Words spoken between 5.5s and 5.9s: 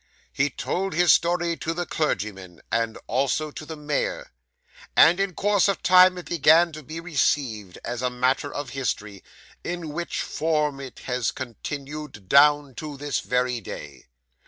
of